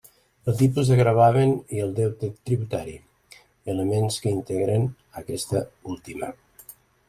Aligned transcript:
El 0.51 0.55
tipus 0.61 0.87
de 0.91 0.95
gravamen 0.99 1.51
i 1.79 1.83
el 1.83 1.91
deute 1.99 2.31
tributari; 2.49 2.97
elements 3.77 4.19
que 4.27 4.35
integren 4.41 4.91
aquesta 5.25 5.67
última. 5.97 6.35